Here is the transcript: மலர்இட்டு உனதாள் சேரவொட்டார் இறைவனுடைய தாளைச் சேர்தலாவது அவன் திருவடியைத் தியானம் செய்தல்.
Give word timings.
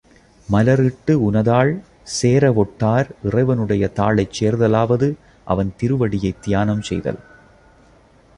மலர்இட்டு 0.49 1.13
உனதாள் 1.31 1.71
சேரவொட்டார் 2.21 3.09
இறைவனுடைய 3.23 3.91
தாளைச் 3.95 4.35
சேர்தலாவது 4.39 5.09
அவன் 5.45 5.71
திருவடியைத் 5.81 6.41
தியானம் 6.41 6.81
செய்தல். 6.81 7.21